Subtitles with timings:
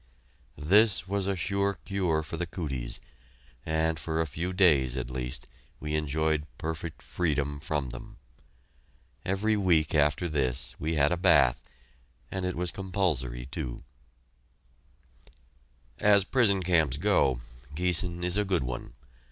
[0.57, 2.99] This was a sure cure for the "cooties,"
[3.67, 5.47] and for a few days, at least,
[5.79, 8.17] we enjoyed perfect freedom from them.
[9.23, 11.61] Every week after this we had a bath,
[12.31, 13.77] and it was compulsory, too.
[15.99, 17.41] [Illustration: Giessen Prison Camp] As prison camps go,
[17.75, 18.93] Giessen is a good one.